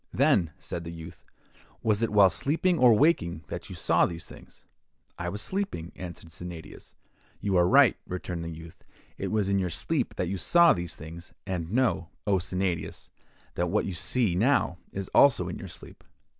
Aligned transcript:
'Then,' 0.11 0.49
said 0.57 0.83
the 0.83 0.89
youth, 0.91 1.23
'was 1.83 2.01
it 2.01 2.09
while 2.09 2.31
sleeping 2.31 2.79
or 2.79 2.91
waking 2.91 3.43
that 3.49 3.69
you 3.69 3.75
saw 3.75 4.03
these 4.03 4.25
things?'—'I 4.25 5.29
was 5.29 5.43
sleeping,' 5.43 5.91
answered 5.95 6.31
Sennadius. 6.31 6.95
'You 7.39 7.55
are 7.55 7.67
right,' 7.67 7.97
returned 8.07 8.43
the 8.43 8.49
youth, 8.49 8.83
'it 9.19 9.27
was 9.27 9.47
in 9.47 9.59
your 9.59 9.69
sleep 9.69 10.15
that 10.15 10.27
you 10.27 10.39
saw 10.39 10.73
these 10.73 10.95
things; 10.95 11.33
and 11.45 11.71
know, 11.71 12.09
O 12.25 12.39
Sennadius, 12.39 13.11
that 13.53 13.69
what 13.69 13.85
you 13.85 13.93
see 13.93 14.33
now 14.33 14.79
is 14.91 15.07
also 15.09 15.47
in 15.47 15.59
your 15.59 15.67
sleep. 15.67 16.03